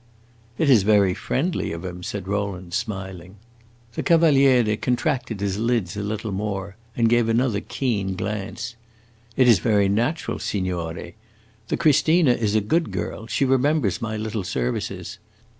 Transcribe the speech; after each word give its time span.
"It 0.57 0.67
is 0.67 0.81
very 0.81 1.13
friendly 1.13 1.71
of 1.71 1.85
him," 1.85 2.01
said 2.01 2.27
Rowland, 2.27 2.73
smiling. 2.73 3.35
The 3.93 4.01
Cavaliere 4.01 4.75
contracted 4.75 5.39
his 5.41 5.59
lids 5.59 5.95
a 5.95 6.01
little 6.01 6.31
more 6.31 6.75
and 6.97 7.07
gave 7.07 7.29
another 7.29 7.59
keen 7.61 8.15
glance. 8.15 8.73
"It 9.37 9.47
is 9.47 9.59
very 9.59 9.87
natural, 9.89 10.39
signore. 10.39 11.13
The 11.67 11.77
Christina 11.77 12.31
is 12.31 12.55
a 12.55 12.61
good 12.61 12.89
girl; 12.89 13.27
she 13.27 13.45
remembers 13.45 14.01
my 14.01 14.17
little 14.17 14.43
services. 14.43 15.19